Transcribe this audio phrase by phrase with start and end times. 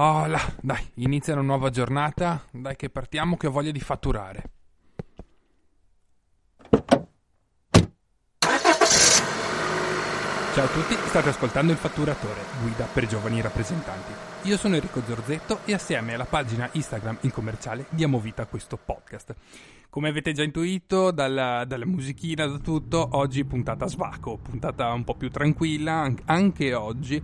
[0.00, 2.44] Oh là, dai, inizia una nuova giornata.
[2.52, 4.50] Dai che partiamo che ho voglia di fatturare.
[10.54, 14.12] Ciao a tutti, state ascoltando il Fatturatore, guida per giovani rappresentanti.
[14.42, 18.76] Io sono Enrico Zorzetto e assieme alla pagina Instagram Il Commerciale diamo vita a questo
[18.76, 19.34] podcast.
[19.90, 25.16] Come avete già intuito dalla, dalla musichina, da tutto, oggi puntata svaco, puntata un po'
[25.16, 27.20] più tranquilla, anche oggi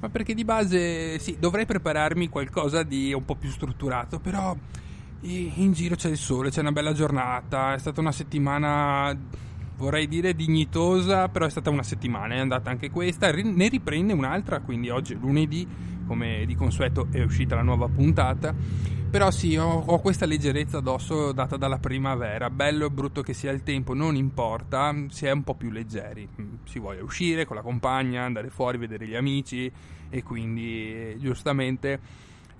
[0.00, 4.56] ma perché di base sì, dovrei prepararmi qualcosa di un po' più strutturato, però
[5.20, 9.16] in giro c'è il sole, c'è una bella giornata, è stata una settimana
[9.78, 14.60] vorrei dire dignitosa, però è stata una settimana, è andata anche questa, ne riprende un'altra,
[14.60, 15.66] quindi oggi è lunedì,
[16.08, 18.52] come di consueto è uscita la nuova puntata
[19.10, 22.50] però sì, ho, ho, questa leggerezza addosso data dalla primavera.
[22.50, 26.28] Bello e brutto che sia il tempo, non importa, si è un po' più leggeri.
[26.38, 29.72] Mm, si voglia uscire con la compagna, andare fuori, vedere gli amici
[30.10, 31.98] e quindi giustamente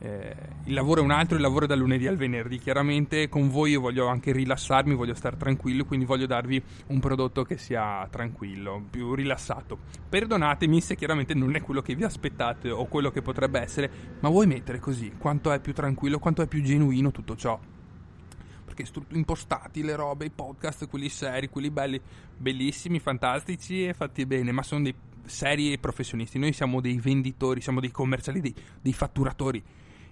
[0.00, 2.58] eh, il lavoro è un altro, il lavoro è dal lunedì al venerdì.
[2.58, 7.42] Chiaramente con voi io voglio anche rilassarmi, voglio stare tranquillo, quindi voglio darvi un prodotto
[7.42, 9.78] che sia tranquillo, più rilassato.
[10.08, 14.28] Perdonatemi se chiaramente non è quello che vi aspettate o quello che potrebbe essere, ma
[14.28, 17.58] vuoi mettere così quanto è più tranquillo, quanto è più genuino tutto ciò
[18.64, 22.00] perché impostati le robe, i podcast, quelli seri, quelli belli,
[22.36, 26.38] bellissimi, fantastici e fatti bene, ma sono dei seri professionisti.
[26.38, 29.62] Noi siamo dei venditori, siamo dei commerciali, dei, dei fatturatori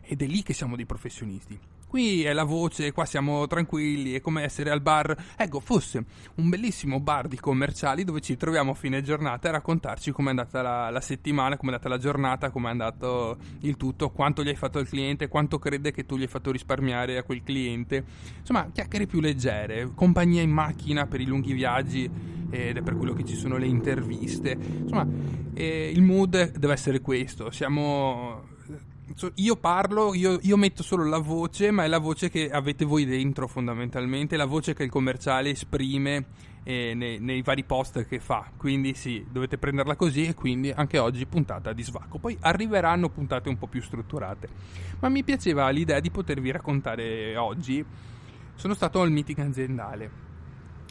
[0.06, 1.58] ed è lì che siamo dei professionisti.
[1.88, 5.16] Qui è la voce, qua siamo tranquilli, è come essere al bar.
[5.36, 6.04] Ecco, fosse
[6.34, 10.62] un bellissimo bar di commerciali dove ci troviamo a fine giornata a raccontarci com'è andata
[10.62, 14.78] la, la settimana, com'è andata la giornata, com'è andato il tutto, quanto gli hai fatto
[14.78, 18.04] al cliente, quanto crede che tu gli hai fatto risparmiare a quel cliente.
[18.40, 22.10] Insomma, chiacchiere più leggere, compagnia in macchina per i lunghi viaggi
[22.50, 24.50] ed è per quello che ci sono le interviste.
[24.50, 25.06] Insomma,
[25.54, 27.50] eh, il mood deve essere questo.
[27.50, 28.54] Siamo
[29.34, 33.04] io parlo, io, io, metto solo la voce, ma è la voce che avete voi
[33.04, 36.26] dentro fondamentalmente, la voce che il commerciale esprime
[36.64, 38.50] eh, nei, nei, vari post che fa.
[38.56, 42.18] Quindi sì, dovete prenderla così e quindi anche oggi puntata di svacco.
[42.18, 44.48] Poi arriveranno puntate un po' più strutturate.
[45.00, 47.84] Ma mi piaceva l'idea di potervi raccontare oggi.
[48.54, 50.26] Sono stato al meeting aziendale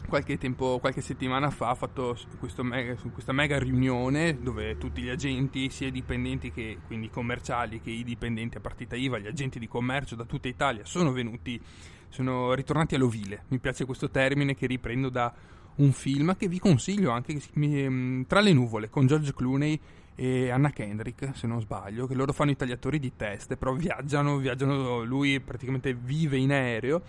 [0.06, 2.16] qualche tempo, qualche settimana fa ha fatto
[2.62, 7.90] mega, questa mega riunione dove tutti gli agenti, sia i dipendenti che quindi commerciali che
[7.90, 11.60] i dipendenti a partita IVA, gli agenti di commercio da tutta Italia sono venuti,
[12.08, 13.44] sono ritornati all'ovile.
[13.48, 15.32] Mi piace questo termine che riprendo da
[15.76, 19.78] un film che vi consiglio anche mm, tra le nuvole con George Clooney
[20.14, 24.38] e Anna Kendrick, se non sbaglio, che loro fanno i tagliatori di teste, però viaggiano,
[24.38, 27.02] viaggiano lui praticamente vive in aereo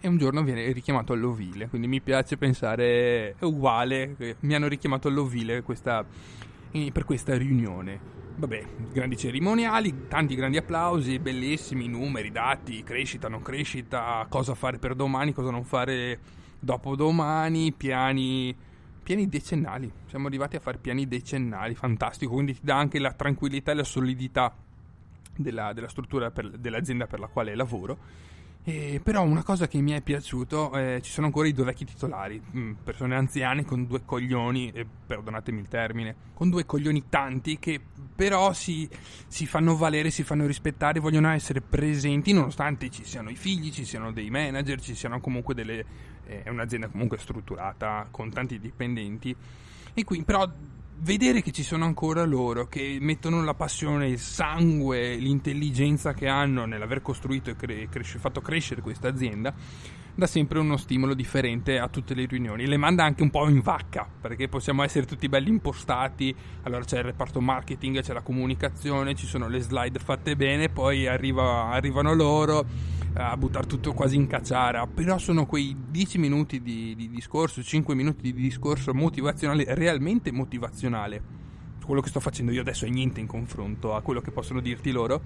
[0.00, 5.08] e un giorno viene richiamato all'ovile, quindi mi piace pensare è uguale, mi hanno richiamato
[5.08, 6.04] all'ovile questa,
[6.70, 8.16] per questa riunione.
[8.36, 14.94] Vabbè, grandi cerimoniali, tanti grandi applausi, bellissimi numeri, dati, crescita, non crescita, cosa fare per
[14.94, 16.20] domani, cosa non fare
[16.60, 18.56] dopodomani, piani,
[19.02, 19.90] piani decennali.
[20.06, 23.82] Siamo arrivati a fare piani decennali, fantastico, quindi ti dà anche la tranquillità e la
[23.82, 24.54] solidità
[25.34, 27.98] della, della struttura per, dell'azienda per la quale lavoro
[28.68, 31.86] eh, però una cosa che mi è piaciuto, eh, ci sono ancora i due vecchi
[31.86, 37.04] titolari, mh, mm, persone anziane con due coglioni, eh, perdonatemi il termine, con due coglioni
[37.08, 37.80] tanti che
[38.14, 38.86] però si,
[39.26, 43.86] si, fanno valere, si fanno rispettare, vogliono essere presenti nonostante ci siano i figli, ci
[43.86, 45.86] siano dei manager, ci siano comunque delle...
[46.26, 49.34] Eh, è un'azienda comunque strutturata con tanti dipendenti.
[49.94, 50.46] E qui però
[51.00, 56.64] vedere che ci sono ancora loro che mettono la passione, il sangue, l'intelligenza che hanno
[56.64, 59.54] nell'aver costruito e cre- cres- fatto crescere questa azienda
[60.18, 62.66] dà sempre uno stimolo differente a tutte le riunioni.
[62.66, 66.98] Le manda anche un po' in vacca, perché possiamo essere tutti belli impostati, allora c'è
[66.98, 72.14] il reparto marketing, c'è la comunicazione, ci sono le slide fatte bene, poi arriva, arrivano
[72.14, 72.66] loro
[73.14, 77.94] a buttare tutto quasi in cacciara, però sono quei 10 minuti di, di discorso, 5
[77.94, 81.36] minuti di discorso motivazionale, realmente motivazionale.
[81.84, 84.90] Quello che sto facendo io adesso è niente in confronto a quello che possono dirti
[84.90, 85.20] loro,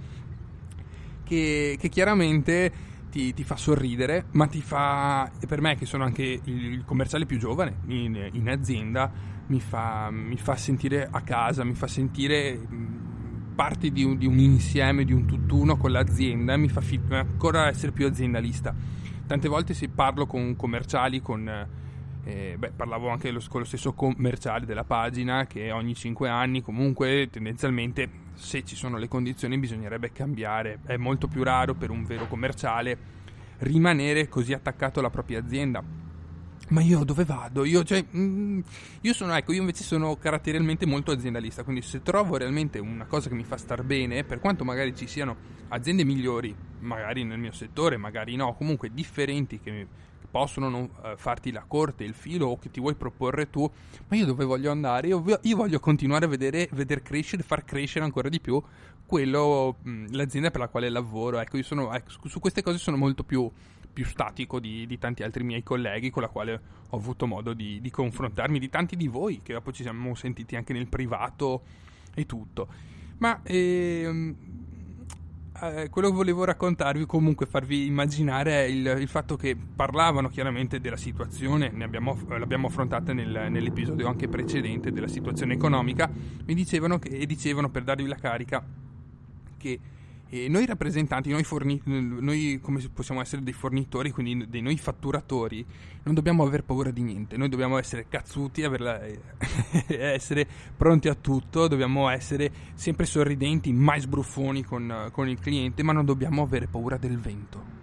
[1.25, 2.73] che, che chiaramente
[3.11, 7.27] ti, ti, fa sorridere, ma ti fa, e per me che sono anche il commerciale
[7.27, 9.11] più giovane in, in azienda,
[9.49, 12.59] mi fa, mi fa, sentire a casa, mi fa sentire
[13.55, 17.69] parte di un, di un insieme, di un tutt'uno con l'azienda, mi fa fi- ancora
[17.69, 18.75] essere più aziendalista.
[19.27, 21.81] Tante volte si parlo con commerciali, con...
[22.25, 26.63] Eh, beh, parlavo anche lo, con lo stesso commerciale della pagina che ogni 5 anni
[26.63, 30.79] comunque tendenzialmente se ci sono le condizioni bisognerebbe cambiare.
[30.85, 33.21] È molto più raro per un vero commerciale
[33.59, 36.02] rimanere così attaccato alla propria azienda.
[36.69, 37.65] Ma io dove vado?
[37.65, 38.61] Io, cioè, mm,
[39.03, 43.29] io sono, ecco, io invece sono caratterialmente molto aziendalista, quindi se trovo realmente una cosa
[43.29, 45.37] che mi fa star bene, per quanto magari ci siano
[45.69, 49.87] aziende migliori, magari nel mio settore, magari no, comunque differenti che,
[50.33, 53.71] possono non, uh, farti la corte, il filo o che ti vuoi proporre tu,
[54.09, 55.09] ma io dove voglio andare?
[55.09, 58.61] Io, io voglio continuare a vedere, vedere crescere, far crescere ancora di più
[59.05, 61.39] quello, mm, l'azienda per la quale lavoro.
[61.39, 63.49] Ecco, io sono, ecco, su queste cose sono molto più
[63.93, 67.81] più statico di, di, tanti altri miei colleghi con la quale ho avuto modo di,
[67.81, 71.63] di, confrontarmi, di tanti di voi che dopo ci siamo sentiti anche nel privato
[72.15, 72.69] e tutto.
[73.19, 74.37] Ma ehm,
[75.63, 80.81] eh, quello che volevo raccontarvi, comunque farvi immaginare, è il, il fatto che parlavano chiaramente
[80.81, 86.11] della situazione, abbiamo, l'abbiamo affrontata nel, nell'episodio anche precedente, della situazione economica,
[86.45, 88.65] mi dicevano che, e dicevano per darvi la carica
[89.57, 89.81] che
[90.35, 95.63] e noi rappresentanti, noi, forni- noi, come possiamo essere dei fornitori, quindi dei noi fatturatori,
[96.05, 98.99] non dobbiamo aver paura di niente, noi dobbiamo essere cazzuti, averla,
[99.87, 105.93] essere pronti a tutto, dobbiamo essere sempre sorridenti, mai sbruffoni con, con il cliente, ma
[105.93, 107.82] non dobbiamo avere paura del vento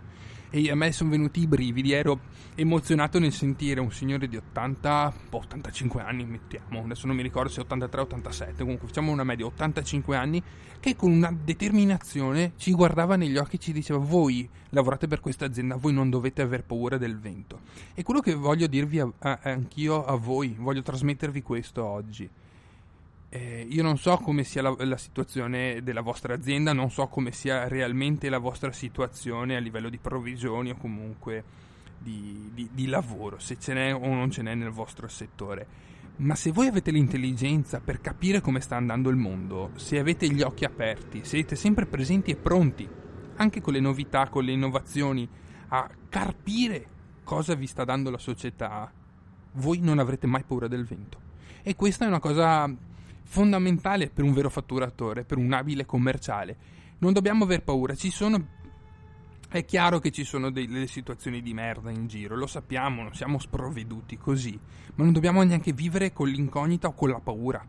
[0.50, 2.20] e a me sono venuti i brividi, ero
[2.56, 7.62] emozionato nel sentire un signore di 80, 85 anni, mettiamo, adesso non mi ricordo se
[7.62, 10.44] 83 o 87, comunque facciamo una media 85 anni,
[10.80, 15.46] che con una determinazione ci guardava negli occhi e ci diceva voi lavorate per questa
[15.46, 17.62] azienda, voi non dovete aver paura del vento.
[17.94, 22.30] E quello che voglio dirvi a, a, anch'io a voi, voglio trasmettervi questo oggi
[23.30, 27.32] eh, io non so come sia la, la, situazione della vostra azienda, non so come
[27.32, 31.44] sia realmente la vostra situazione a livello di provvigioni o comunque
[32.00, 35.88] di, di, di lavoro, se ce n'è o non ce n'è nel vostro settore.
[36.18, 40.42] Ma se voi avete l'intelligenza per capire come sta andando il mondo, se avete gli
[40.42, 42.88] occhi aperti, siete sempre presenti e pronti,
[43.36, 45.28] anche con le novità, con le innovazioni,
[45.68, 46.88] a carpire
[47.24, 48.92] cosa vi sta dando la società,
[49.54, 51.28] voi non avrete mai paura del vento.
[51.62, 52.70] E questa è una cosa
[53.30, 56.58] fondamentale per un vero fatturatore, per un abile commerciale.
[56.98, 58.58] Non dobbiamo aver paura, ci sono
[59.52, 63.40] è chiaro che ci sono delle situazioni di merda in giro, lo sappiamo, non siamo
[63.40, 64.60] sprovveduti così,
[64.96, 67.66] ma non dobbiamo neanche vivere con l'incognita o con la paura.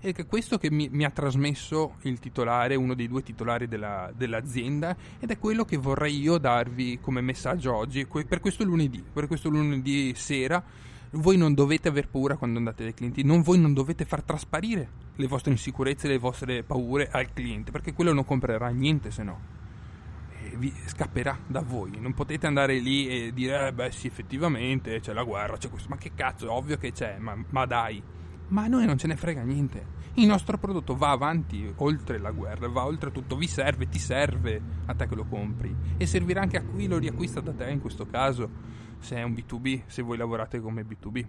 [0.00, 4.96] È questo che mi, mi, ha trasmesso il titolare, uno dei due titolari della, dell'azienda,
[5.18, 9.48] ed è quello che vorrei io darvi come messaggio oggi, per questo lunedì, per questo
[9.48, 10.62] lunedì sera
[11.12, 15.06] voi non dovete aver paura quando andate dai clienti, non, voi non dovete far trasparire
[15.16, 19.56] le vostre insicurezze, le vostre paure al cliente, perché quello non comprerà niente se no.
[20.56, 21.98] Vi scapperà da voi.
[22.00, 25.88] Non potete andare lì e dire, eh beh sì, effettivamente c'è la guerra, c'è questo.
[25.88, 28.02] Ma che cazzo, ovvio che c'è, ma, ma dai.
[28.48, 29.96] Ma a noi non ce ne frega niente.
[30.14, 34.60] Il nostro prodotto va avanti oltre la guerra, va oltre tutto, vi serve, ti serve
[34.86, 37.80] a te che lo compri e servirà anche a chi lo riacquista da te in
[37.80, 38.50] questo caso
[39.00, 41.24] se è un B2B, se voi lavorate come B2B.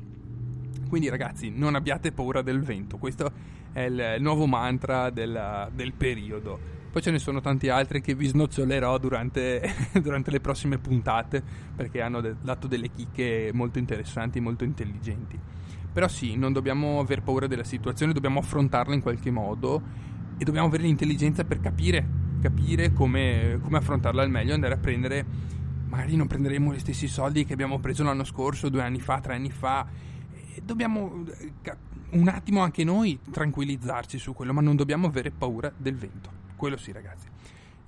[0.87, 3.31] Quindi ragazzi, non abbiate paura del vento, questo
[3.71, 6.77] è il nuovo mantra del, del periodo.
[6.91, 9.61] Poi ce ne sono tanti altri che vi snocciolerò durante,
[10.01, 11.43] durante le prossime puntate
[11.75, 15.39] perché hanno dato delle chicche molto interessanti, molto intelligenti.
[15.91, 19.81] Però sì, non dobbiamo aver paura della situazione, dobbiamo affrontarla in qualche modo
[20.37, 22.07] e dobbiamo avere l'intelligenza per capire,
[22.41, 25.25] capire come, come affrontarla al meglio, andare a prendere
[25.99, 29.35] magari non prenderemo gli stessi soldi che abbiamo preso l'anno scorso, due anni fa, tre
[29.35, 29.85] anni fa.
[30.63, 31.75] Dobbiamo eh,
[32.11, 36.31] un attimo anche noi tranquillizzarci su quello, ma non dobbiamo avere paura del vento.
[36.55, 37.27] Quello sì, ragazzi.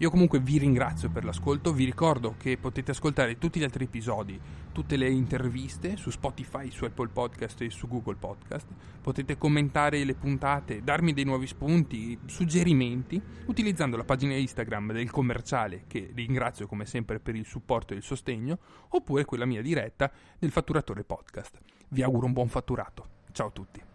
[0.02, 4.40] Io comunque vi ringrazio per l'ascolto, vi ricordo che potete ascoltare tutti gli altri episodi,
[4.72, 8.66] tutte le interviste su Spotify, su Apple Podcast e su Google Podcast.
[9.00, 15.84] Potete commentare le puntate, darmi dei nuovi spunti, suggerimenti, utilizzando la pagina Instagram del commerciale,
[15.86, 20.50] che ringrazio come sempre per il supporto e il sostegno, oppure quella mia diretta del
[20.50, 21.60] fatturatore podcast.
[21.90, 23.06] Vi auguro un buon fatturato.
[23.34, 23.91] Ciao a tutti.